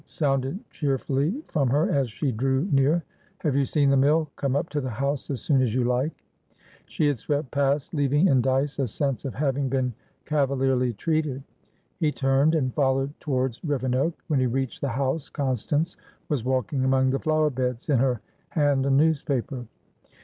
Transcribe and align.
sounded 0.07 0.57
cheerfully 0.71 1.43
from 1.47 1.69
her, 1.69 1.87
as 1.91 2.09
she 2.09 2.31
drew 2.31 2.67
near. 2.71 3.03
"Have 3.37 3.55
you 3.55 3.65
seen 3.65 3.91
the 3.91 3.97
mill? 3.97 4.31
Come 4.35 4.55
up 4.55 4.67
to 4.69 4.81
the 4.81 4.89
house 4.89 5.29
as 5.29 5.41
soon 5.41 5.61
as 5.61 5.75
you 5.75 5.83
like." 5.83 6.25
She 6.87 7.05
had 7.05 7.19
swept 7.19 7.51
past, 7.51 7.93
leaving 7.93 8.27
in 8.27 8.41
Dyce 8.41 8.79
a 8.79 8.87
sense 8.87 9.25
of 9.25 9.35
having 9.35 9.69
been 9.69 9.93
cavalierly 10.25 10.93
treated. 10.93 11.43
He 11.99 12.11
turned, 12.11 12.55
and 12.55 12.73
followed 12.73 13.13
towards 13.19 13.63
Rivenoak. 13.63 14.15
When 14.25 14.39
he 14.39 14.47
reached 14.47 14.81
the 14.81 14.89
house, 14.89 15.29
Constance 15.29 15.95
was 16.29 16.43
walking 16.43 16.83
among 16.83 17.11
the 17.11 17.19
flower 17.19 17.51
beds, 17.51 17.87
in 17.87 17.99
her 17.99 18.21
hand 18.49 18.87
a 18.87 18.89
newspaper. 18.89 19.67